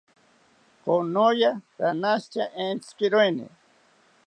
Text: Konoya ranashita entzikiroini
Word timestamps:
Konoya 0.85 1.51
ranashita 1.81 2.43
entzikiroini 2.65 3.45